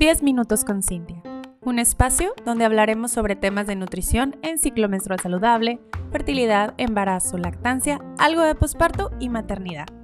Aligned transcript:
10 0.00 0.24
minutos 0.24 0.64
con 0.64 0.82
Cintia, 0.82 1.22
un 1.60 1.78
espacio 1.78 2.34
donde 2.44 2.64
hablaremos 2.64 3.12
sobre 3.12 3.36
temas 3.36 3.68
de 3.68 3.76
nutrición 3.76 4.36
en 4.42 4.58
ciclo 4.58 4.88
menstrual 4.88 5.20
saludable, 5.20 5.78
fertilidad, 6.10 6.74
embarazo, 6.76 7.38
lactancia, 7.38 8.00
algo 8.18 8.42
de 8.42 8.56
posparto 8.56 9.12
y 9.20 9.28
maternidad. 9.28 9.99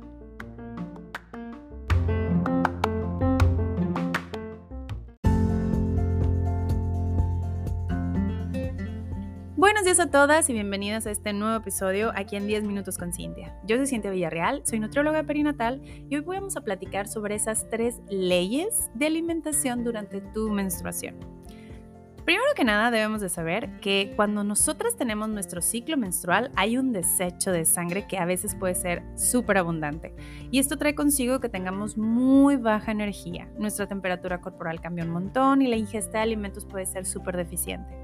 Buenos 9.66 9.82
días 9.82 9.98
a 9.98 10.12
todas 10.12 10.48
y 10.48 10.52
bienvenidas 10.52 11.08
a 11.08 11.10
este 11.10 11.32
nuevo 11.32 11.56
episodio 11.56 12.12
aquí 12.14 12.36
en 12.36 12.46
10 12.46 12.62
Minutos 12.62 12.96
con 12.98 13.12
Cintia. 13.12 13.58
Yo 13.64 13.76
soy 13.76 13.88
Cintia 13.88 14.12
Villarreal, 14.12 14.62
soy 14.64 14.78
nutrióloga 14.78 15.24
perinatal 15.24 15.82
y 16.08 16.14
hoy 16.14 16.22
vamos 16.22 16.56
a 16.56 16.60
platicar 16.60 17.08
sobre 17.08 17.34
esas 17.34 17.68
tres 17.68 18.00
leyes 18.08 18.88
de 18.94 19.06
alimentación 19.06 19.82
durante 19.82 20.20
tu 20.20 20.50
menstruación. 20.50 21.16
Primero 22.24 22.44
que 22.54 22.62
nada 22.62 22.92
debemos 22.92 23.20
de 23.20 23.28
saber 23.28 23.80
que 23.80 24.12
cuando 24.14 24.44
nosotras 24.44 24.96
tenemos 24.96 25.28
nuestro 25.28 25.60
ciclo 25.60 25.96
menstrual 25.96 26.52
hay 26.54 26.78
un 26.78 26.92
desecho 26.92 27.50
de 27.50 27.64
sangre 27.64 28.06
que 28.06 28.18
a 28.18 28.24
veces 28.24 28.54
puede 28.54 28.76
ser 28.76 29.02
súper 29.16 29.58
abundante 29.58 30.14
y 30.52 30.60
esto 30.60 30.76
trae 30.76 30.94
consigo 30.94 31.40
que 31.40 31.48
tengamos 31.48 31.96
muy 31.96 32.54
baja 32.54 32.92
energía, 32.92 33.48
nuestra 33.58 33.88
temperatura 33.88 34.40
corporal 34.40 34.80
cambia 34.80 35.04
un 35.04 35.10
montón 35.10 35.60
y 35.60 35.66
la 35.66 35.76
ingesta 35.76 36.18
de 36.18 36.24
alimentos 36.24 36.64
puede 36.64 36.86
ser 36.86 37.04
súper 37.04 37.36
deficiente. 37.36 37.96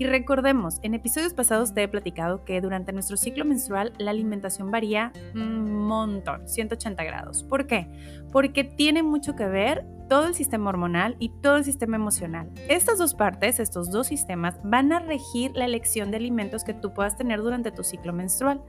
Y 0.00 0.06
recordemos, 0.06 0.78
en 0.80 0.94
episodios 0.94 1.34
pasados 1.34 1.74
te 1.74 1.82
he 1.82 1.88
platicado 1.88 2.42
que 2.46 2.62
durante 2.62 2.90
nuestro 2.90 3.18
ciclo 3.18 3.44
menstrual 3.44 3.92
la 3.98 4.12
alimentación 4.12 4.70
varía 4.70 5.12
un 5.34 5.74
montón, 5.86 6.48
180 6.48 7.04
grados. 7.04 7.42
¿Por 7.42 7.66
qué? 7.66 7.86
Porque 8.32 8.64
tiene 8.64 9.02
mucho 9.02 9.36
que 9.36 9.44
ver 9.44 9.84
todo 10.08 10.26
el 10.26 10.34
sistema 10.34 10.70
hormonal 10.70 11.16
y 11.18 11.28
todo 11.42 11.58
el 11.58 11.64
sistema 11.64 11.96
emocional. 11.96 12.48
Estas 12.70 12.96
dos 12.96 13.12
partes, 13.12 13.60
estos 13.60 13.90
dos 13.90 14.06
sistemas, 14.06 14.58
van 14.64 14.90
a 14.94 15.00
regir 15.00 15.52
la 15.54 15.66
elección 15.66 16.10
de 16.10 16.16
alimentos 16.16 16.64
que 16.64 16.72
tú 16.72 16.94
puedas 16.94 17.18
tener 17.18 17.42
durante 17.42 17.70
tu 17.70 17.84
ciclo 17.84 18.14
menstrual. 18.14 18.62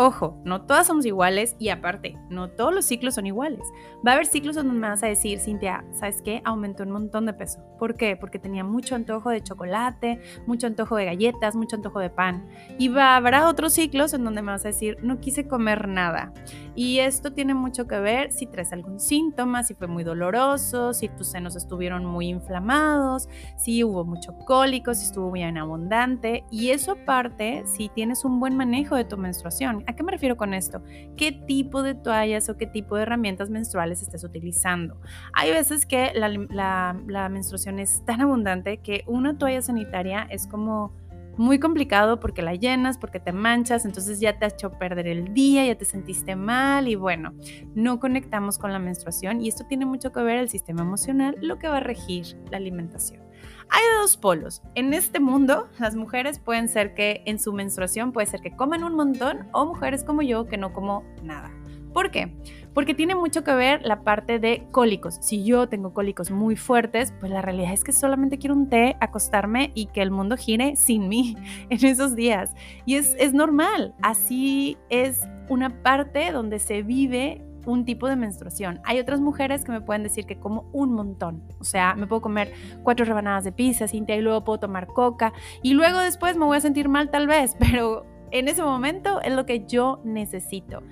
Ojo, 0.00 0.40
no 0.44 0.62
todas 0.62 0.86
somos 0.86 1.04
iguales 1.06 1.56
y 1.58 1.70
aparte, 1.70 2.16
no 2.30 2.50
todos 2.50 2.72
los 2.72 2.84
ciclos 2.84 3.16
son 3.16 3.26
iguales. 3.26 3.66
Va 4.06 4.12
a 4.12 4.14
haber 4.14 4.26
ciclos 4.26 4.54
donde 4.54 4.72
me 4.72 4.86
vas 4.86 5.02
a 5.02 5.08
decir, 5.08 5.40
Cintia, 5.40 5.84
¿sabes 5.90 6.22
qué? 6.22 6.40
Aumentó 6.44 6.84
un 6.84 6.92
montón 6.92 7.26
de 7.26 7.32
peso. 7.32 7.58
¿Por 7.80 7.96
qué? 7.96 8.14
Porque 8.14 8.38
tenía 8.38 8.62
mucho 8.62 8.94
antojo 8.94 9.30
de 9.30 9.42
chocolate, 9.42 10.20
mucho 10.46 10.68
antojo 10.68 10.94
de 10.94 11.06
galletas, 11.06 11.56
mucho 11.56 11.74
antojo 11.74 11.98
de 11.98 12.10
pan. 12.10 12.46
Y 12.78 12.86
va, 12.86 13.16
habrá 13.16 13.48
otros 13.48 13.72
ciclos 13.72 14.14
en 14.14 14.22
donde 14.22 14.40
me 14.40 14.52
vas 14.52 14.64
a 14.64 14.68
decir, 14.68 14.98
no 15.02 15.18
quise 15.18 15.48
comer 15.48 15.88
nada. 15.88 16.32
Y 16.76 17.00
esto 17.00 17.32
tiene 17.32 17.54
mucho 17.54 17.88
que 17.88 17.98
ver 17.98 18.30
si 18.30 18.46
traes 18.46 18.72
algún 18.72 19.00
síntoma, 19.00 19.64
si 19.64 19.74
fue 19.74 19.88
muy 19.88 20.04
doloroso, 20.04 20.94
si 20.94 21.08
tus 21.08 21.26
senos 21.26 21.56
estuvieron 21.56 22.04
muy 22.04 22.28
inflamados, 22.28 23.28
si 23.56 23.82
hubo 23.82 24.04
mucho 24.04 24.38
cólico, 24.46 24.94
si 24.94 25.06
estuvo 25.06 25.32
bien 25.32 25.58
abundante. 25.58 26.44
Y 26.52 26.70
eso 26.70 26.92
aparte, 26.92 27.64
si 27.66 27.88
tienes 27.88 28.24
un 28.24 28.38
buen 28.38 28.56
manejo 28.56 28.94
de 28.94 29.04
tu 29.04 29.16
menstruación 29.16 29.87
¿A 29.88 29.94
qué 29.94 30.02
me 30.02 30.12
refiero 30.12 30.36
con 30.36 30.52
esto? 30.52 30.82
¿Qué 31.16 31.32
tipo 31.32 31.82
de 31.82 31.94
toallas 31.94 32.50
o 32.50 32.58
qué 32.58 32.66
tipo 32.66 32.94
de 32.94 33.04
herramientas 33.04 33.48
menstruales 33.48 34.02
estés 34.02 34.22
utilizando? 34.22 35.00
Hay 35.32 35.50
veces 35.50 35.86
que 35.86 36.12
la, 36.14 37.28
menstruación 37.30 37.78
es 37.78 38.04
tan 38.04 38.20
abundante 38.20 38.82
que 38.82 39.02
una 39.06 39.38
toalla 39.38 39.62
sanitaria 39.62 40.28
es 40.30 40.46
como 40.46 40.92
muy 41.38 41.58
complicado 41.58 42.20
porque 42.20 42.42
la 42.42 42.54
llenas, 42.54 42.98
porque 42.98 43.18
te 43.18 43.32
manchas, 43.32 43.86
entonces 43.86 44.20
ya 44.20 44.38
te 44.38 44.44
ha 44.44 44.48
hecho 44.48 44.72
perder 44.72 45.06
el 45.06 45.32
día, 45.32 45.64
ya 45.64 45.78
te 45.78 45.86
sentiste 45.86 46.36
mal 46.36 46.86
y 46.86 46.94
bueno, 46.94 47.32
no 47.74 47.98
conectamos 47.98 48.58
con 48.58 48.72
la 48.72 48.78
menstruación 48.78 49.40
y 49.40 49.48
esto 49.48 49.64
tiene 49.66 49.86
mucho 49.86 50.12
que 50.12 50.20
ver 50.20 50.36
el 50.36 50.50
sistema 50.50 50.82
emocional, 50.82 51.34
lo 51.40 51.58
que 51.58 51.66
va 51.66 51.78
a 51.78 51.80
regir 51.80 52.36
la 52.50 52.58
alimentación. 52.58 53.27
Hay 53.70 53.82
dos 54.00 54.16
polos. 54.16 54.62
En 54.74 54.94
este 54.94 55.20
mundo, 55.20 55.68
las 55.78 55.94
mujeres 55.94 56.38
pueden 56.38 56.68
ser 56.68 56.94
que 56.94 57.22
en 57.26 57.38
su 57.38 57.52
menstruación 57.52 58.12
puede 58.12 58.26
ser 58.26 58.40
que 58.40 58.56
comen 58.56 58.84
un 58.84 58.94
montón 58.94 59.48
o 59.52 59.66
mujeres 59.66 60.04
como 60.04 60.22
yo 60.22 60.46
que 60.46 60.56
no 60.56 60.72
como 60.72 61.04
nada. 61.22 61.50
¿Por 61.92 62.10
qué? 62.10 62.32
Porque 62.74 62.94
tiene 62.94 63.14
mucho 63.14 63.42
que 63.42 63.52
ver 63.54 63.82
la 63.82 64.04
parte 64.04 64.38
de 64.38 64.68
cólicos. 64.70 65.18
Si 65.20 65.44
yo 65.44 65.68
tengo 65.68 65.92
cólicos 65.92 66.30
muy 66.30 66.54
fuertes, 66.54 67.12
pues 67.18 67.32
la 67.32 67.42
realidad 67.42 67.72
es 67.72 67.82
que 67.82 67.92
solamente 67.92 68.38
quiero 68.38 68.54
un 68.54 68.68
té, 68.68 68.96
acostarme 69.00 69.72
y 69.74 69.86
que 69.86 70.02
el 70.02 70.10
mundo 70.10 70.36
gire 70.36 70.76
sin 70.76 71.08
mí 71.08 71.36
en 71.70 71.84
esos 71.84 72.14
días. 72.14 72.54
Y 72.86 72.94
es, 72.94 73.16
es 73.18 73.34
normal. 73.34 73.94
Así 74.02 74.76
es 74.90 75.22
una 75.48 75.82
parte 75.82 76.30
donde 76.30 76.58
se 76.58 76.82
vive 76.82 77.42
un 77.68 77.84
tipo 77.84 78.08
de 78.08 78.16
menstruación. 78.16 78.80
Hay 78.84 78.98
otras 78.98 79.20
mujeres 79.20 79.62
que 79.62 79.72
me 79.72 79.82
pueden 79.82 80.02
decir 80.02 80.24
que 80.24 80.38
como 80.38 80.68
un 80.72 80.94
montón. 80.94 81.42
O 81.60 81.64
sea, 81.64 81.94
me 81.94 82.06
puedo 82.06 82.22
comer 82.22 82.52
cuatro 82.82 83.04
rebanadas 83.04 83.44
de 83.44 83.52
pizza, 83.52 83.86
Cintia, 83.86 84.16
y 84.16 84.22
luego 84.22 84.42
puedo 84.42 84.58
tomar 84.58 84.86
coca. 84.86 85.34
Y 85.62 85.74
luego 85.74 85.98
después 85.98 86.36
me 86.38 86.46
voy 86.46 86.56
a 86.56 86.60
sentir 86.60 86.88
mal 86.88 87.10
tal 87.10 87.26
vez, 87.26 87.56
pero 87.58 88.06
en 88.30 88.48
ese 88.48 88.62
momento 88.62 89.20
es 89.20 89.34
lo 89.34 89.44
que 89.44 89.66
yo 89.66 90.00
necesito. 90.02 90.82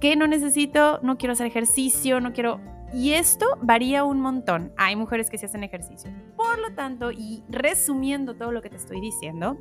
¿Qué 0.00 0.16
no 0.16 0.26
necesito? 0.26 0.98
No 1.02 1.16
quiero 1.16 1.32
hacer 1.32 1.46
ejercicio, 1.46 2.20
no 2.20 2.32
quiero... 2.32 2.60
Y 2.92 3.12
esto 3.12 3.46
varía 3.62 4.04
un 4.04 4.20
montón. 4.20 4.72
Hay 4.76 4.96
mujeres 4.96 5.30
que 5.30 5.38
se 5.38 5.46
hacen 5.46 5.64
ejercicio. 5.64 6.10
Por 6.36 6.58
lo 6.58 6.74
tanto, 6.74 7.12
y 7.12 7.44
resumiendo 7.48 8.34
todo 8.34 8.52
lo 8.52 8.62
que 8.62 8.70
te 8.70 8.76
estoy 8.76 9.00
diciendo, 9.00 9.58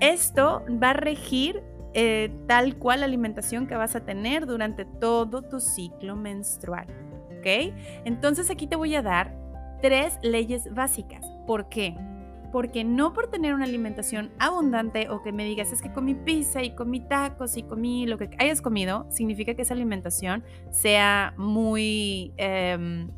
esto 0.00 0.64
va 0.82 0.90
a 0.90 0.94
regir 0.94 1.62
eh, 1.94 2.30
tal 2.46 2.76
cual 2.76 3.00
la 3.00 3.06
alimentación 3.06 3.66
que 3.66 3.74
vas 3.74 3.94
a 3.96 4.00
tener 4.00 4.46
durante 4.46 4.84
todo 4.84 5.42
tu 5.42 5.60
ciclo 5.60 6.16
menstrual. 6.16 6.86
¿Ok? 7.38 7.74
Entonces 8.04 8.50
aquí 8.50 8.66
te 8.66 8.76
voy 8.76 8.94
a 8.94 9.02
dar 9.02 9.36
tres 9.82 10.18
leyes 10.22 10.72
básicas. 10.72 11.26
¿Por 11.46 11.68
qué? 11.68 11.94
Porque 12.52 12.84
no 12.84 13.12
por 13.12 13.30
tener 13.30 13.54
una 13.54 13.64
alimentación 13.64 14.30
abundante 14.38 15.08
o 15.08 15.22
que 15.22 15.32
me 15.32 15.44
digas 15.44 15.72
es 15.72 15.82
que 15.82 15.92
comí 15.92 16.14
pizza 16.14 16.62
y 16.62 16.74
comí 16.74 17.00
tacos 17.00 17.56
y 17.56 17.62
comí 17.62 18.06
lo 18.06 18.18
que 18.18 18.30
hayas 18.38 18.62
comido, 18.62 19.06
significa 19.10 19.54
que 19.54 19.62
esa 19.62 19.74
alimentación 19.74 20.44
sea 20.70 21.34
muy 21.36 22.32
em, 22.36 23.10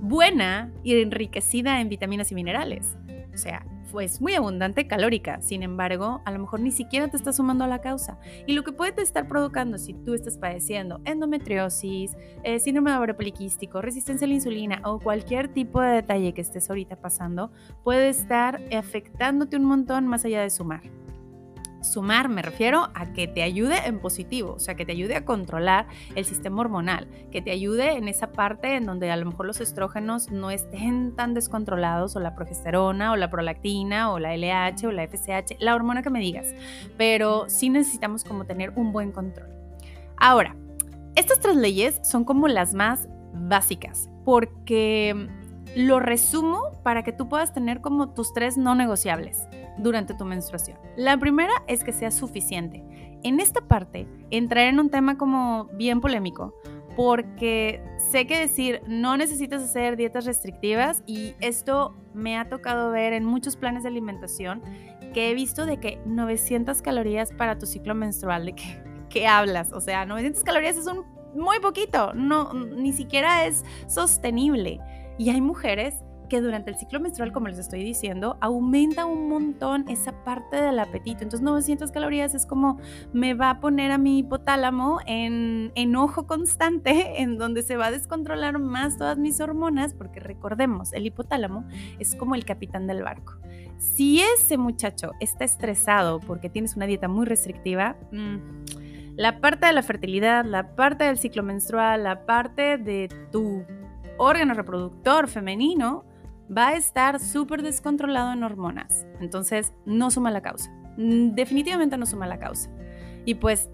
buena 0.00 0.72
y 0.82 1.00
enriquecida 1.00 1.80
en 1.80 1.88
vitaminas 1.88 2.30
y 2.32 2.34
minerales. 2.34 2.96
O 3.32 3.38
sea, 3.38 3.64
pues 3.94 4.20
muy 4.20 4.34
abundante 4.34 4.88
calórica, 4.88 5.40
sin 5.40 5.62
embargo, 5.62 6.20
a 6.24 6.32
lo 6.32 6.40
mejor 6.40 6.58
ni 6.58 6.72
siquiera 6.72 7.06
te 7.06 7.16
está 7.16 7.32
sumando 7.32 7.62
a 7.62 7.68
la 7.68 7.80
causa. 7.80 8.18
Y 8.44 8.54
lo 8.54 8.64
que 8.64 8.72
puede 8.72 9.00
estar 9.00 9.28
provocando 9.28 9.78
si 9.78 9.94
tú 9.94 10.14
estás 10.14 10.36
padeciendo 10.36 11.00
endometriosis, 11.04 12.16
eh, 12.42 12.58
síndrome 12.58 12.90
de 12.90 12.96
ovario 12.96 13.16
poliquístico, 13.16 13.80
resistencia 13.80 14.24
a 14.24 14.28
la 14.28 14.34
insulina 14.34 14.80
o 14.84 14.98
cualquier 14.98 15.46
tipo 15.46 15.80
de 15.80 15.92
detalle 15.92 16.34
que 16.34 16.40
estés 16.40 16.68
ahorita 16.68 16.96
pasando, 16.96 17.52
puede 17.84 18.08
estar 18.08 18.60
afectándote 18.76 19.56
un 19.56 19.64
montón 19.64 20.08
más 20.08 20.24
allá 20.24 20.42
de 20.42 20.50
sumar. 20.50 20.82
Sumar 21.84 22.28
me 22.28 22.42
refiero 22.42 22.88
a 22.94 23.12
que 23.12 23.28
te 23.28 23.42
ayude 23.42 23.76
en 23.86 24.00
positivo, 24.00 24.54
o 24.54 24.58
sea, 24.58 24.74
que 24.74 24.84
te 24.84 24.92
ayude 24.92 25.16
a 25.16 25.24
controlar 25.24 25.86
el 26.14 26.24
sistema 26.24 26.62
hormonal, 26.62 27.08
que 27.30 27.42
te 27.42 27.50
ayude 27.50 27.92
en 27.92 28.08
esa 28.08 28.32
parte 28.32 28.76
en 28.76 28.86
donde 28.86 29.10
a 29.10 29.16
lo 29.16 29.26
mejor 29.26 29.46
los 29.46 29.60
estrógenos 29.60 30.30
no 30.30 30.50
estén 30.50 31.14
tan 31.14 31.34
descontrolados, 31.34 32.16
o 32.16 32.20
la 32.20 32.34
progesterona, 32.34 33.12
o 33.12 33.16
la 33.16 33.30
prolactina, 33.30 34.12
o 34.12 34.18
la 34.18 34.34
LH, 34.34 34.86
o 34.86 34.92
la 34.92 35.06
FSH, 35.06 35.56
la 35.60 35.74
hormona 35.74 36.02
que 36.02 36.10
me 36.10 36.20
digas, 36.20 36.54
pero 36.96 37.48
sí 37.48 37.70
necesitamos 37.70 38.24
como 38.24 38.46
tener 38.46 38.72
un 38.76 38.92
buen 38.92 39.12
control. 39.12 39.48
Ahora, 40.16 40.56
estas 41.16 41.38
tres 41.40 41.56
leyes 41.56 42.00
son 42.02 42.24
como 42.24 42.48
las 42.48 42.74
más 42.74 43.08
básicas, 43.34 44.08
porque 44.24 45.28
lo 45.76 46.00
resumo 46.00 46.80
para 46.82 47.02
que 47.02 47.12
tú 47.12 47.28
puedas 47.28 47.52
tener 47.52 47.80
como 47.80 48.10
tus 48.10 48.32
tres 48.32 48.56
no 48.56 48.74
negociables 48.74 49.46
durante 49.78 50.14
tu 50.14 50.24
menstruación. 50.24 50.78
La 50.96 51.16
primera 51.18 51.52
es 51.66 51.84
que 51.84 51.92
sea 51.92 52.10
suficiente. 52.10 52.84
En 53.22 53.40
esta 53.40 53.62
parte 53.62 54.06
entraré 54.30 54.68
en 54.68 54.78
un 54.78 54.90
tema 54.90 55.16
como 55.16 55.64
bien 55.74 56.00
polémico, 56.00 56.54
porque 56.96 57.82
sé 58.10 58.26
que 58.26 58.38
decir 58.38 58.82
no 58.86 59.16
necesitas 59.16 59.62
hacer 59.62 59.96
dietas 59.96 60.26
restrictivas 60.26 61.02
y 61.06 61.34
esto 61.40 61.94
me 62.12 62.38
ha 62.38 62.48
tocado 62.48 62.90
ver 62.90 63.12
en 63.12 63.24
muchos 63.24 63.56
planes 63.56 63.82
de 63.82 63.88
alimentación 63.88 64.62
que 65.12 65.30
he 65.30 65.34
visto 65.34 65.66
de 65.66 65.78
que 65.78 65.98
900 66.06 66.82
calorías 66.82 67.32
para 67.32 67.58
tu 67.58 67.66
ciclo 67.66 67.94
menstrual, 67.94 68.46
de 68.46 68.54
que, 69.08 69.26
hablas, 69.26 69.72
o 69.72 69.80
sea, 69.80 70.04
900 70.06 70.42
calorías 70.44 70.76
es 70.76 70.86
un 70.86 71.04
muy 71.34 71.60
poquito, 71.60 72.12
no 72.14 72.52
ni 72.52 72.92
siquiera 72.92 73.46
es 73.46 73.64
sostenible. 73.86 74.80
Y 75.18 75.30
hay 75.30 75.40
mujeres 75.40 75.94
que 76.28 76.40
durante 76.40 76.70
el 76.70 76.76
ciclo 76.76 77.00
menstrual, 77.00 77.32
como 77.32 77.48
les 77.48 77.58
estoy 77.58 77.84
diciendo, 77.84 78.38
aumenta 78.40 79.04
un 79.04 79.28
montón 79.28 79.88
esa 79.88 80.24
parte 80.24 80.60
del 80.60 80.78
apetito. 80.78 81.22
Entonces 81.22 81.42
900 81.42 81.90
calorías 81.90 82.34
es 82.34 82.46
como 82.46 82.78
me 83.12 83.34
va 83.34 83.50
a 83.50 83.60
poner 83.60 83.90
a 83.90 83.98
mi 83.98 84.18
hipotálamo 84.18 85.00
en 85.06 85.72
enojo 85.74 86.26
constante, 86.26 87.22
en 87.22 87.38
donde 87.38 87.62
se 87.62 87.76
va 87.76 87.86
a 87.86 87.90
descontrolar 87.90 88.58
más 88.58 88.96
todas 88.96 89.18
mis 89.18 89.40
hormonas, 89.40 89.94
porque 89.94 90.20
recordemos, 90.20 90.92
el 90.92 91.06
hipotálamo 91.06 91.64
es 91.98 92.14
como 92.14 92.34
el 92.34 92.44
capitán 92.44 92.86
del 92.86 93.02
barco. 93.02 93.34
Si 93.76 94.20
ese 94.20 94.56
muchacho 94.56 95.12
está 95.20 95.44
estresado 95.44 96.20
porque 96.20 96.48
tienes 96.48 96.76
una 96.76 96.86
dieta 96.86 97.08
muy 97.08 97.26
restrictiva, 97.26 97.96
mm, 98.12 98.36
la 99.16 99.40
parte 99.40 99.66
de 99.66 99.72
la 99.72 99.82
fertilidad, 99.82 100.44
la 100.44 100.74
parte 100.74 101.04
del 101.04 101.18
ciclo 101.18 101.42
menstrual, 101.42 102.02
la 102.02 102.26
parte 102.26 102.78
de 102.78 103.08
tu 103.30 103.64
órgano 104.18 104.54
reproductor 104.54 105.28
femenino 105.28 106.04
va 106.54 106.68
a 106.68 106.74
estar 106.74 107.20
súper 107.20 107.62
descontrolado 107.62 108.32
en 108.32 108.42
hormonas. 108.42 109.06
Entonces, 109.20 109.72
no 109.86 110.10
suma 110.10 110.30
la 110.30 110.42
causa. 110.42 110.70
Mm, 110.96 111.34
definitivamente 111.34 111.96
no 111.96 112.06
suma 112.06 112.26
la 112.26 112.38
causa. 112.38 112.70
Y 113.24 113.36
pues 113.36 113.70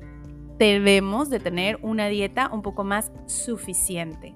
debemos 0.59 1.31
de 1.31 1.41
tener 1.41 1.79
una 1.83 2.09
dieta 2.09 2.51
un 2.53 2.63
poco 2.63 2.85
más 2.85 3.13
suficiente. 3.27 4.35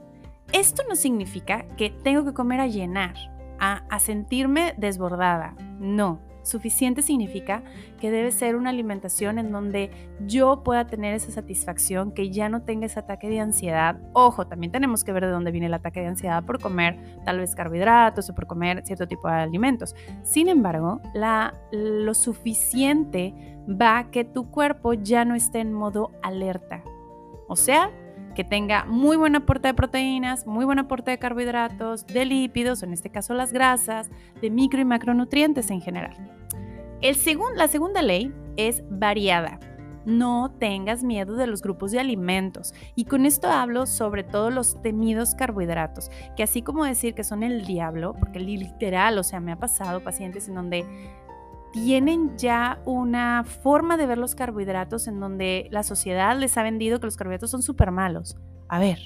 Esto 0.52 0.82
no 0.88 0.96
significa 0.96 1.66
que 1.76 1.90
tengo 1.90 2.24
que 2.24 2.34
comer 2.34 2.60
a 2.60 2.66
llenar, 2.66 3.14
a, 3.58 3.84
a 3.88 3.98
sentirme 3.98 4.74
desbordada. 4.76 5.54
No, 5.78 6.20
Suficiente 6.44 7.02
significa 7.02 7.64
que 7.98 8.10
debe 8.10 8.30
ser 8.30 8.54
una 8.54 8.70
alimentación 8.70 9.38
en 9.38 9.50
donde 9.50 9.90
yo 10.26 10.62
pueda 10.62 10.86
tener 10.86 11.14
esa 11.14 11.32
satisfacción, 11.32 12.12
que 12.12 12.30
ya 12.30 12.48
no 12.48 12.62
tenga 12.62 12.86
ese 12.86 13.00
ataque 13.00 13.28
de 13.28 13.40
ansiedad. 13.40 13.98
Ojo, 14.12 14.46
también 14.46 14.70
tenemos 14.70 15.02
que 15.04 15.12
ver 15.12 15.24
de 15.24 15.32
dónde 15.32 15.50
viene 15.50 15.66
el 15.66 15.74
ataque 15.74 16.00
de 16.00 16.08
ansiedad 16.08 16.44
por 16.44 16.60
comer 16.60 16.98
tal 17.24 17.38
vez 17.38 17.54
carbohidratos 17.54 18.28
o 18.28 18.34
por 18.34 18.46
comer 18.46 18.84
cierto 18.84 19.08
tipo 19.08 19.26
de 19.26 19.34
alimentos. 19.34 19.96
Sin 20.22 20.48
embargo, 20.48 21.00
lo 21.72 22.14
suficiente 22.14 23.34
va 23.68 24.10
que 24.10 24.24
tu 24.24 24.50
cuerpo 24.50 24.92
ya 24.92 25.24
no 25.24 25.34
esté 25.34 25.60
en 25.60 25.72
modo 25.72 26.12
alerta. 26.22 26.84
O 27.48 27.56
sea, 27.56 27.90
que 28.34 28.44
tenga 28.44 28.84
muy 28.84 29.16
buen 29.16 29.36
aporte 29.36 29.68
de 29.68 29.74
proteínas, 29.74 30.46
muy 30.46 30.64
buen 30.64 30.78
aporte 30.78 31.10
de 31.10 31.18
carbohidratos, 31.18 32.06
de 32.06 32.24
lípidos, 32.24 32.82
en 32.82 32.92
este 32.92 33.10
caso 33.10 33.34
las 33.34 33.52
grasas, 33.52 34.10
de 34.40 34.50
micro 34.50 34.80
y 34.80 34.84
macronutrientes 34.84 35.70
en 35.70 35.80
general. 35.80 36.16
El 37.00 37.16
la 37.56 37.68
segunda 37.68 38.02
ley 38.02 38.32
es 38.56 38.82
variada. 38.88 39.58
No 40.06 40.54
tengas 40.58 41.02
miedo 41.02 41.34
de 41.34 41.46
los 41.46 41.62
grupos 41.62 41.90
de 41.90 41.98
alimentos. 41.98 42.74
Y 42.94 43.06
con 43.06 43.24
esto 43.24 43.48
hablo 43.48 43.86
sobre 43.86 44.22
todo 44.22 44.50
los 44.50 44.80
temidos 44.82 45.34
carbohidratos, 45.34 46.10
que 46.36 46.42
así 46.42 46.62
como 46.62 46.84
decir 46.84 47.14
que 47.14 47.24
son 47.24 47.42
el 47.42 47.64
diablo, 47.64 48.14
porque 48.18 48.40
literal, 48.40 49.18
o 49.18 49.22
sea, 49.22 49.40
me 49.40 49.52
ha 49.52 49.56
pasado 49.56 50.02
pacientes 50.02 50.48
en 50.48 50.54
donde 50.54 50.84
tienen 51.74 52.38
ya 52.38 52.80
una 52.84 53.42
forma 53.42 53.96
de 53.96 54.06
ver 54.06 54.16
los 54.16 54.36
carbohidratos 54.36 55.08
en 55.08 55.18
donde 55.18 55.66
la 55.72 55.82
sociedad 55.82 56.38
les 56.38 56.56
ha 56.56 56.62
vendido 56.62 57.00
que 57.00 57.06
los 57.06 57.16
carbohidratos 57.16 57.50
son 57.50 57.62
súper 57.62 57.90
malos. 57.90 58.36
A 58.68 58.78
ver, 58.78 59.00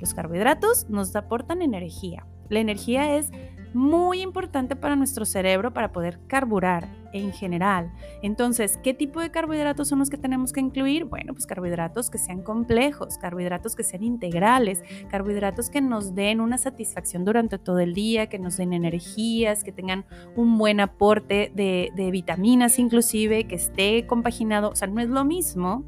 los 0.00 0.12
carbohidratos 0.12 0.90
nos 0.90 1.14
aportan 1.14 1.62
energía. 1.62 2.26
La 2.48 2.58
energía 2.58 3.16
es 3.16 3.30
muy 3.74 4.20
importante 4.20 4.76
para 4.76 4.96
nuestro 4.96 5.24
cerebro 5.24 5.72
para 5.72 5.92
poder 5.92 6.20
carburar 6.26 6.88
en 7.12 7.32
general. 7.32 7.92
Entonces, 8.22 8.78
¿qué 8.82 8.94
tipo 8.94 9.20
de 9.20 9.30
carbohidratos 9.30 9.88
son 9.88 9.98
los 9.98 10.10
que 10.10 10.16
tenemos 10.16 10.52
que 10.52 10.60
incluir? 10.60 11.04
Bueno, 11.04 11.32
pues 11.34 11.46
carbohidratos 11.46 12.10
que 12.10 12.18
sean 12.18 12.42
complejos, 12.42 13.18
carbohidratos 13.18 13.76
que 13.76 13.82
sean 13.82 14.02
integrales, 14.02 14.82
carbohidratos 15.10 15.70
que 15.70 15.80
nos 15.80 16.14
den 16.14 16.40
una 16.40 16.58
satisfacción 16.58 17.24
durante 17.24 17.58
todo 17.58 17.78
el 17.80 17.94
día, 17.94 18.28
que 18.28 18.38
nos 18.38 18.56
den 18.56 18.72
energías, 18.72 19.64
que 19.64 19.72
tengan 19.72 20.04
un 20.36 20.58
buen 20.58 20.80
aporte 20.80 21.52
de, 21.54 21.90
vitaminas 22.12 22.78
inclusive, 22.78 23.44
que 23.44 23.54
esté 23.54 24.06
compaginado. 24.06 24.70
O 24.70 24.76
sea, 24.76 24.88
no 24.88 25.00
es 25.00 25.08
lo 25.08 25.24
mismo 25.24 25.84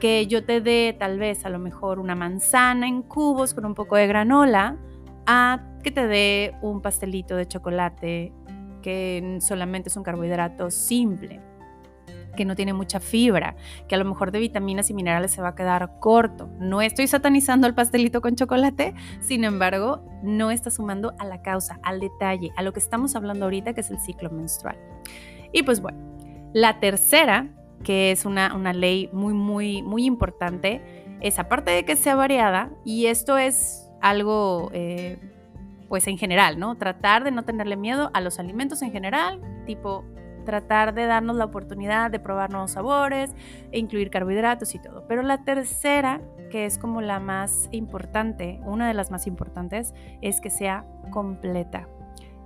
que 0.00 0.26
yo 0.26 0.44
te 0.44 0.60
dé 0.60 0.96
tal 0.98 1.18
vez 1.18 1.44
a 1.44 1.50
lo 1.50 1.58
mejor 1.58 1.98
una 1.98 2.14
manzana 2.14 2.88
en 2.88 3.02
cubos 3.02 3.54
con 3.54 3.64
un 3.66 3.74
poco 3.74 3.96
de 3.96 4.06
granola 4.06 4.76
a 5.26 5.69
que 5.80 5.90
te 5.90 6.06
dé 6.06 6.54
un 6.62 6.80
pastelito 6.80 7.36
de 7.36 7.46
chocolate 7.46 8.32
que 8.82 9.38
solamente 9.40 9.88
es 9.88 9.96
un 9.96 10.02
carbohidrato 10.02 10.70
simple, 10.70 11.40
que 12.36 12.44
no 12.44 12.54
tiene 12.54 12.72
mucha 12.72 13.00
fibra, 13.00 13.56
que 13.88 13.94
a 13.94 13.98
lo 13.98 14.04
mejor 14.04 14.30
de 14.30 14.38
vitaminas 14.38 14.88
y 14.90 14.94
minerales 14.94 15.32
se 15.32 15.42
va 15.42 15.48
a 15.48 15.54
quedar 15.54 15.98
corto. 15.98 16.48
No 16.58 16.80
estoy 16.80 17.06
satanizando 17.06 17.66
el 17.66 17.74
pastelito 17.74 18.20
con 18.20 18.36
chocolate, 18.36 18.94
sin 19.20 19.44
embargo, 19.44 20.02
no 20.22 20.50
está 20.50 20.70
sumando 20.70 21.12
a 21.18 21.24
la 21.24 21.42
causa, 21.42 21.80
al 21.82 22.00
detalle, 22.00 22.50
a 22.56 22.62
lo 22.62 22.72
que 22.72 22.80
estamos 22.80 23.16
hablando 23.16 23.44
ahorita, 23.46 23.74
que 23.74 23.80
es 23.80 23.90
el 23.90 23.98
ciclo 23.98 24.30
menstrual. 24.30 24.78
Y 25.52 25.62
pues 25.62 25.80
bueno, 25.80 25.98
la 26.52 26.80
tercera, 26.80 27.48
que 27.82 28.12
es 28.12 28.24
una, 28.24 28.54
una 28.54 28.72
ley 28.72 29.10
muy, 29.12 29.34
muy, 29.34 29.82
muy 29.82 30.04
importante, 30.04 30.80
es 31.20 31.38
aparte 31.38 31.70
de 31.70 31.84
que 31.84 31.96
sea 31.96 32.14
variada, 32.14 32.70
y 32.84 33.06
esto 33.06 33.36
es 33.36 33.90
algo, 34.00 34.70
eh, 34.72 35.18
pues 35.90 36.06
en 36.06 36.18
general, 36.18 36.60
¿no? 36.60 36.76
Tratar 36.76 37.24
de 37.24 37.32
no 37.32 37.42
tenerle 37.42 37.76
miedo 37.76 38.12
a 38.14 38.20
los 38.20 38.38
alimentos 38.38 38.80
en 38.80 38.92
general, 38.92 39.40
tipo 39.66 40.04
tratar 40.46 40.94
de 40.94 41.04
darnos 41.06 41.34
la 41.34 41.46
oportunidad 41.46 42.12
de 42.12 42.20
probar 42.20 42.50
nuevos 42.50 42.70
sabores 42.70 43.34
e 43.72 43.78
incluir 43.80 44.08
carbohidratos 44.08 44.72
y 44.76 44.78
todo. 44.78 45.04
Pero 45.08 45.22
la 45.22 45.42
tercera, 45.42 46.20
que 46.48 46.64
es 46.64 46.78
como 46.78 47.00
la 47.00 47.18
más 47.18 47.68
importante, 47.72 48.60
una 48.64 48.86
de 48.86 48.94
las 48.94 49.10
más 49.10 49.26
importantes, 49.26 49.92
es 50.22 50.40
que 50.40 50.48
sea 50.48 50.86
completa. 51.10 51.88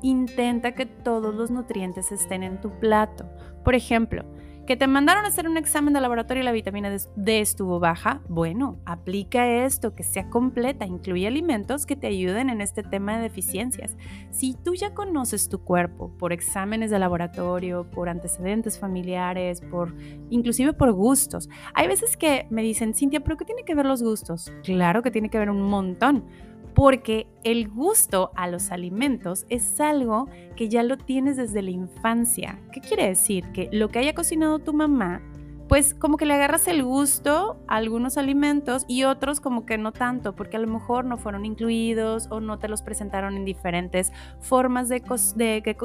Intenta 0.04 0.72
que 0.72 0.84
todos 0.84 1.34
los 1.34 1.50
nutrientes 1.50 2.12
estén 2.12 2.42
en 2.42 2.60
tu 2.60 2.78
plato. 2.78 3.24
Por 3.64 3.74
ejemplo, 3.74 4.22
¿Que 4.66 4.78
te 4.78 4.86
mandaron 4.86 5.26
a 5.26 5.28
hacer 5.28 5.46
un 5.46 5.58
examen 5.58 5.92
de 5.92 6.00
laboratorio 6.00 6.42
y 6.42 6.44
la 6.44 6.52
vitamina 6.52 6.90
D 7.16 7.40
estuvo 7.40 7.80
baja? 7.80 8.22
Bueno, 8.30 8.80
aplica 8.86 9.46
esto, 9.46 9.94
que 9.94 10.02
sea 10.02 10.30
completa, 10.30 10.86
incluye 10.86 11.26
alimentos 11.26 11.84
que 11.84 11.96
te 11.96 12.06
ayuden 12.06 12.48
en 12.48 12.62
este 12.62 12.82
tema 12.82 13.16
de 13.16 13.24
deficiencias. 13.24 13.98
Si 14.30 14.54
tú 14.54 14.74
ya 14.74 14.94
conoces 14.94 15.50
tu 15.50 15.62
cuerpo 15.62 16.16
por 16.16 16.32
exámenes 16.32 16.90
de 16.90 16.98
laboratorio, 16.98 17.90
por 17.90 18.08
antecedentes 18.08 18.78
familiares, 18.78 19.60
por 19.60 19.94
inclusive 20.30 20.72
por 20.72 20.92
gustos. 20.92 21.50
Hay 21.74 21.86
veces 21.86 22.16
que 22.16 22.46
me 22.48 22.62
dicen, 22.62 22.94
Cintia, 22.94 23.20
¿pero 23.20 23.36
qué 23.36 23.44
tiene 23.44 23.64
que 23.64 23.74
ver 23.74 23.84
los 23.84 24.02
gustos? 24.02 24.50
Claro 24.62 25.02
que 25.02 25.10
tiene 25.10 25.28
que 25.28 25.38
ver 25.38 25.50
un 25.50 25.60
montón 25.60 26.24
porque 26.74 27.28
el 27.44 27.68
gusto 27.68 28.32
a 28.34 28.48
los 28.48 28.70
alimentos 28.70 29.46
es 29.48 29.80
algo 29.80 30.28
que 30.56 30.68
ya 30.68 30.82
lo 30.82 30.96
tienes 30.96 31.36
desde 31.36 31.62
la 31.62 31.70
infancia. 31.70 32.60
¿Qué 32.72 32.80
quiere 32.80 33.06
decir? 33.06 33.44
Que 33.52 33.68
lo 33.72 33.88
que 33.88 34.00
haya 34.00 34.14
cocinado 34.14 34.58
tu 34.58 34.72
mamá, 34.72 35.22
pues 35.68 35.94
como 35.94 36.16
que 36.16 36.26
le 36.26 36.34
agarras 36.34 36.68
el 36.68 36.82
gusto 36.82 37.56
a 37.68 37.76
algunos 37.76 38.18
alimentos 38.18 38.84
y 38.88 39.04
otros 39.04 39.40
como 39.40 39.64
que 39.64 39.78
no 39.78 39.92
tanto, 39.92 40.34
porque 40.34 40.56
a 40.56 40.60
lo 40.60 40.66
mejor 40.66 41.04
no 41.04 41.16
fueron 41.16 41.46
incluidos 41.46 42.26
o 42.30 42.40
no 42.40 42.58
te 42.58 42.68
los 42.68 42.82
presentaron 42.82 43.36
en 43.36 43.44
diferentes 43.44 44.12
formas 44.40 44.88
de, 44.88 45.00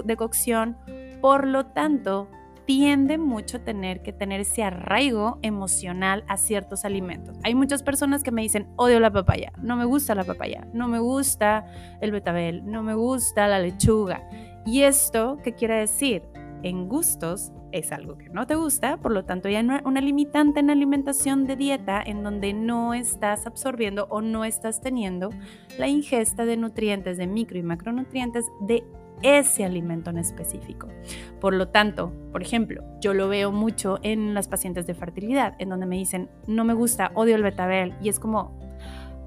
de 0.03 0.17
cocción. 0.17 0.77
Por 1.21 1.47
lo 1.47 1.67
tanto, 1.67 2.27
tiende 2.69 3.17
mucho 3.17 3.61
tener 3.61 4.03
que 4.03 4.13
tener 4.13 4.41
ese 4.41 4.61
arraigo 4.61 5.39
emocional 5.41 6.23
a 6.27 6.37
ciertos 6.37 6.85
alimentos. 6.85 7.35
Hay 7.43 7.55
muchas 7.55 7.81
personas 7.81 8.21
que 8.21 8.29
me 8.29 8.43
dicen, 8.43 8.67
odio 8.75 8.99
la 8.99 9.09
papaya, 9.09 9.51
no 9.59 9.75
me 9.75 9.85
gusta 9.85 10.13
la 10.13 10.23
papaya, 10.23 10.67
no 10.71 10.87
me 10.87 10.99
gusta 10.99 11.65
el 11.99 12.11
betabel, 12.11 12.63
no 12.63 12.83
me 12.83 12.93
gusta 12.93 13.47
la 13.47 13.57
lechuga. 13.57 14.21
¿Y 14.67 14.83
esto 14.83 15.39
qué 15.43 15.55
quiere 15.55 15.77
decir? 15.77 16.21
En 16.61 16.87
gustos 16.87 17.51
es 17.71 17.91
algo 17.91 18.19
que 18.19 18.29
no 18.29 18.45
te 18.45 18.53
gusta, 18.53 18.97
por 18.97 19.13
lo 19.13 19.25
tanto 19.25 19.49
ya 19.49 19.61
una 19.83 20.01
limitante 20.01 20.59
en 20.59 20.69
alimentación 20.69 21.47
de 21.47 21.55
dieta 21.55 22.03
en 22.05 22.21
donde 22.21 22.53
no 22.53 22.93
estás 22.93 23.47
absorbiendo 23.47 24.05
o 24.11 24.21
no 24.21 24.45
estás 24.45 24.79
teniendo 24.79 25.31
la 25.79 25.87
ingesta 25.87 26.45
de 26.45 26.55
nutrientes, 26.55 27.17
de 27.17 27.25
micro 27.25 27.57
y 27.57 27.63
macronutrientes 27.63 28.45
de 28.61 28.83
ese 29.21 29.65
alimento 29.65 30.09
en 30.09 30.17
específico. 30.17 30.87
Por 31.39 31.53
lo 31.53 31.69
tanto, 31.69 32.13
por 32.31 32.41
ejemplo, 32.41 32.83
yo 33.01 33.13
lo 33.13 33.27
veo 33.27 33.51
mucho 33.51 33.99
en 34.01 34.33
las 34.33 34.47
pacientes 34.47 34.87
de 34.87 34.93
fertilidad, 34.93 35.55
en 35.59 35.69
donde 35.69 35.85
me 35.85 35.97
dicen, 35.97 36.29
no 36.47 36.63
me 36.63 36.73
gusta, 36.73 37.11
odio 37.15 37.35
el 37.35 37.43
betabel, 37.43 37.93
y 38.01 38.09
es 38.09 38.19
como, 38.19 38.57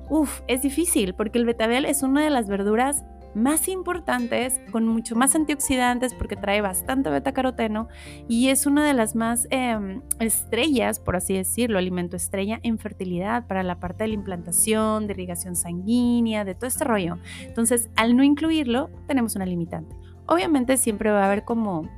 uff, 0.08 0.40
es 0.46 0.62
difícil, 0.62 1.14
porque 1.14 1.38
el 1.38 1.46
betabel 1.46 1.84
es 1.84 2.02
una 2.02 2.22
de 2.22 2.30
las 2.30 2.49
verduras 2.49 3.04
más 3.34 3.68
importantes, 3.68 4.60
con 4.70 4.86
mucho 4.86 5.16
más 5.16 5.34
antioxidantes 5.34 6.14
porque 6.14 6.36
trae 6.36 6.60
bastante 6.60 7.10
betacaroteno 7.10 7.88
y 8.28 8.48
es 8.48 8.66
una 8.66 8.86
de 8.86 8.94
las 8.94 9.14
más 9.14 9.46
em, 9.50 10.02
estrellas, 10.20 11.00
por 11.00 11.16
así 11.16 11.34
decirlo, 11.34 11.78
alimento 11.78 12.16
estrella 12.16 12.60
en 12.62 12.78
fertilidad 12.78 13.46
para 13.46 13.62
la 13.62 13.80
parte 13.80 14.04
de 14.04 14.08
la 14.08 14.14
implantación, 14.14 15.06
de 15.06 15.14
irrigación 15.14 15.56
sanguínea, 15.56 16.44
de 16.44 16.54
todo 16.54 16.66
este 16.66 16.84
rollo. 16.84 17.18
Entonces, 17.42 17.90
al 17.96 18.16
no 18.16 18.22
incluirlo, 18.22 18.90
tenemos 19.06 19.36
una 19.36 19.46
limitante. 19.46 19.96
Obviamente 20.26 20.76
siempre 20.76 21.10
va 21.10 21.22
a 21.22 21.26
haber 21.26 21.44
como 21.44 21.88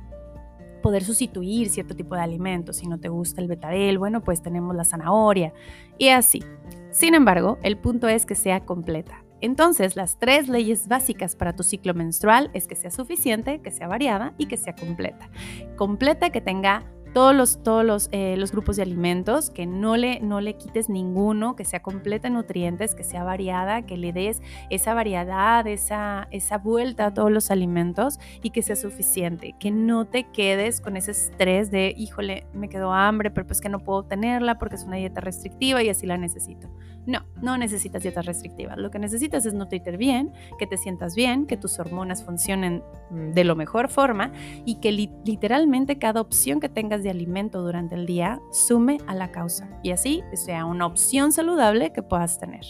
poder 0.85 1.03
sustituir 1.03 1.69
cierto 1.69 1.95
tipo 1.95 2.13
de 2.13 2.21
alimentos. 2.21 2.77
Si 2.77 2.87
no 2.87 2.99
te 2.99 3.09
gusta 3.09 3.41
el 3.41 3.47
betabel, 3.47 3.97
bueno, 3.97 4.23
pues 4.23 4.43
tenemos 4.43 4.75
la 4.75 4.83
zanahoria 4.83 5.51
y 5.97 6.09
así. 6.09 6.43
Sin 6.91 7.15
embargo, 7.15 7.57
el 7.63 7.75
punto 7.75 8.07
es 8.07 8.25
que 8.27 8.35
sea 8.35 8.65
completa. 8.65 9.24
Entonces, 9.41 9.95
las 9.95 10.17
tres 10.17 10.47
leyes 10.47 10.87
básicas 10.87 11.35
para 11.35 11.55
tu 11.55 11.63
ciclo 11.63 11.93
menstrual 11.93 12.49
es 12.53 12.67
que 12.67 12.75
sea 12.75 12.91
suficiente, 12.91 13.61
que 13.61 13.71
sea 13.71 13.87
variada 13.87 14.33
y 14.37 14.47
que 14.47 14.57
sea 14.57 14.75
completa. 14.75 15.29
Completa 15.75 16.29
que 16.29 16.41
tenga 16.41 16.83
todos 17.15 17.33
los, 17.33 17.63
todos 17.63 17.85
los, 17.85 18.09
eh, 18.11 18.35
los, 18.35 18.51
grupos 18.51 18.75
de 18.75 18.81
alimentos, 18.81 19.49
que 19.49 19.65
no 19.65 19.95
le, 19.95 20.19
no 20.19 20.41
le 20.41 20.57
quites 20.57 20.89
ninguno, 20.89 21.55
que 21.55 21.63
sea 21.63 21.81
completa 21.81 22.27
en 22.27 22.33
nutrientes, 22.33 22.93
que 22.93 23.05
sea 23.05 23.23
variada, 23.23 23.83
que 23.83 23.95
le 23.95 24.11
des 24.11 24.41
esa 24.69 24.93
variedad, 24.93 25.65
esa, 25.65 26.27
esa 26.31 26.57
vuelta 26.57 27.05
a 27.05 27.13
todos 27.13 27.31
los 27.31 27.51
alimentos 27.51 28.19
y 28.43 28.49
que 28.49 28.61
sea 28.61 28.75
suficiente, 28.75 29.55
que 29.57 29.71
no 29.71 30.03
te 30.03 30.29
quedes 30.29 30.81
con 30.81 30.97
ese 30.97 31.11
estrés 31.11 31.71
de, 31.71 31.93
híjole, 31.95 32.47
me 32.53 32.67
quedó 32.67 32.91
hambre, 32.91 33.31
pero 33.31 33.47
pues 33.47 33.61
que 33.61 33.69
no 33.69 33.79
puedo 33.79 34.03
tenerla 34.03 34.59
porque 34.59 34.75
es 34.75 34.83
una 34.83 34.97
dieta 34.97 35.21
restrictiva 35.21 35.81
y 35.81 35.87
así 35.87 36.05
la 36.05 36.17
necesito. 36.17 36.69
No, 37.05 37.19
no 37.39 37.57
necesitas 37.57 38.01
dietas 38.01 38.25
restrictivas. 38.25 38.77
Lo 38.77 38.89
que 38.89 38.99
necesitas 38.99 39.45
es 39.45 39.53
nutrirte 39.53 39.95
bien, 39.95 40.33
que 40.57 40.65
te 40.65 40.75
sientas 40.75 41.15
bien, 41.15 41.45
que 41.45 41.55
tus 41.55 41.79
hormonas 41.79 42.23
funcionen 42.25 42.83
mm, 43.11 43.31
de 43.31 43.43
lo 43.43 43.55
mejor 43.55 43.89
forma 43.89 44.33
y 44.65 44.81
que 44.81 44.91
literalmente 44.91 45.97
cada 45.97 46.19
opción 46.19 46.59
que 46.59 46.67
tengas 46.67 47.03
de 47.05 47.11
alimento 47.11 47.61
durante 47.61 47.95
el 47.95 48.05
día 48.05 48.41
sume 48.51 48.97
a 49.07 49.15
la 49.15 49.31
causa 49.31 49.69
y 49.83 49.91
así 49.91 50.23
sea 50.33 50.65
una 50.65 50.85
opción 50.85 51.31
saludable 51.31 51.93
que 51.93 52.03
puedas 52.03 52.39
tener. 52.39 52.65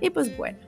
Y 0.00 0.10
pues 0.10 0.36
bueno, 0.36 0.58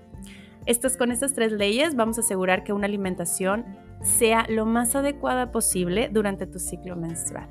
estas, 0.67 0.97
con 0.97 1.13
estas 1.13 1.35
tres 1.35 1.53
leyes 1.53 1.95
vamos 1.95 2.19
a 2.19 2.23
asegurar 2.23 2.65
que 2.65 2.73
una 2.73 2.87
alimentación 2.87 3.65
sea 4.01 4.47
lo 4.49 4.67
más 4.67 4.97
adecuada 4.97 5.53
posible 5.53 6.09
durante 6.11 6.47
tu 6.47 6.59
ciclo 6.59 6.97
menstrual. 6.97 7.49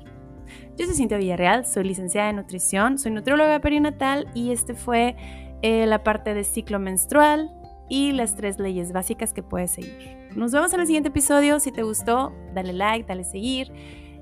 Yo 0.76 0.84
soy 0.84 0.94
Cintia 0.94 1.16
Villarreal, 1.16 1.64
soy 1.64 1.84
licenciada 1.84 2.28
en 2.28 2.36
nutrición, 2.36 2.98
soy 2.98 3.12
nutrióloga 3.12 3.60
perinatal 3.60 4.28
y 4.34 4.50
este 4.50 4.74
fue 4.74 5.16
eh, 5.62 5.86
la 5.86 6.02
parte 6.02 6.34
de 6.34 6.44
ciclo 6.44 6.78
menstrual 6.78 7.50
y 7.88 8.12
las 8.12 8.34
tres 8.34 8.58
leyes 8.58 8.92
básicas 8.92 9.32
que 9.32 9.42
puedes 9.42 9.70
seguir. 9.70 10.18
Nos 10.34 10.50
vemos 10.52 10.72
en 10.74 10.80
el 10.80 10.86
siguiente 10.86 11.10
episodio. 11.10 11.60
Si 11.60 11.72
te 11.72 11.82
gustó, 11.82 12.32
dale 12.54 12.72
like, 12.72 13.06
dale 13.06 13.22
seguir 13.22 13.72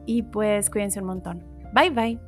y 0.07 0.23
pues 0.23 0.71
cuídense 0.71 1.01
un 1.01 1.07
montón. 1.07 1.45
Bye 1.75 1.91
bye. 1.91 2.21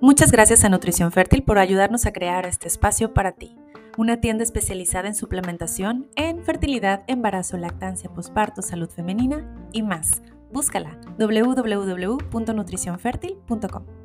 Muchas 0.00 0.32
gracias 0.32 0.64
a 0.64 0.68
Nutrición 0.68 1.12
Fértil 1.12 1.44
por 1.44 1.58
ayudarnos 1.58 2.06
a 2.06 2.12
crear 2.12 2.44
este 2.44 2.68
espacio 2.68 3.14
para 3.14 3.32
ti 3.32 3.56
una 3.96 4.20
tienda 4.20 4.44
especializada 4.44 5.08
en 5.08 5.14
suplementación 5.14 6.08
en 6.16 6.42
fertilidad, 6.42 7.04
embarazo, 7.06 7.56
lactancia, 7.56 8.10
posparto, 8.10 8.60
salud 8.62 8.88
femenina 8.88 9.68
y 9.72 9.82
más. 9.82 10.22
Búscala 10.50 10.98
www.nutricionfertil.com. 11.18 14.01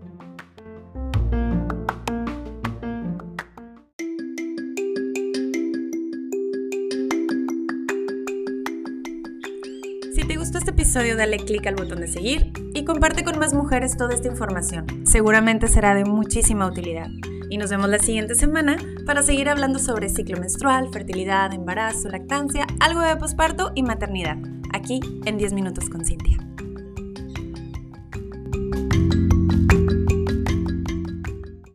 este 10.67 10.81
episodio, 10.81 11.15
dale 11.15 11.37
clic 11.37 11.65
al 11.65 11.75
botón 11.75 12.01
de 12.01 12.07
seguir 12.07 12.51
y 12.73 12.83
comparte 12.83 13.23
con 13.23 13.39
más 13.39 13.53
mujeres 13.53 13.95
toda 13.95 14.13
esta 14.13 14.27
información. 14.27 14.85
Seguramente 15.05 15.69
será 15.69 15.95
de 15.95 16.03
muchísima 16.03 16.67
utilidad 16.67 17.07
y 17.49 17.57
nos 17.57 17.69
vemos 17.69 17.87
la 17.87 17.99
siguiente 17.99 18.35
semana 18.35 18.75
para 19.05 19.23
seguir 19.23 19.47
hablando 19.47 19.79
sobre 19.79 20.09
ciclo 20.09 20.37
menstrual, 20.37 20.89
fertilidad, 20.91 21.53
embarazo, 21.53 22.09
lactancia, 22.09 22.67
algo 22.81 22.99
de 22.99 23.15
posparto 23.15 23.71
y 23.75 23.83
maternidad, 23.83 24.35
aquí 24.73 24.99
en 25.23 25.37
10 25.37 25.53
minutos 25.53 25.89
con 25.89 26.03
Cintia. 26.03 26.46